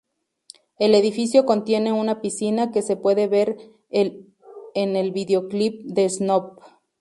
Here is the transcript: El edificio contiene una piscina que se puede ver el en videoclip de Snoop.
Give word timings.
El 0.79 0.95
edificio 0.95 1.45
contiene 1.45 1.93
una 1.93 2.21
piscina 2.21 2.71
que 2.71 2.81
se 2.81 2.95
puede 2.97 3.27
ver 3.27 3.57
el 3.91 4.25
en 4.73 5.13
videoclip 5.13 5.83
de 5.83 6.09
Snoop. 6.09 6.57